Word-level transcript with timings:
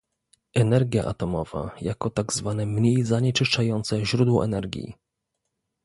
energia 0.55 1.05
atomowa, 1.05 1.75
jako 1.81 2.09
tak 2.09 2.33
zwane 2.33 2.65
mniej 2.65 3.03
zanieczyszczające 3.03 4.05
źródło 4.05 4.45
energii 4.45 4.93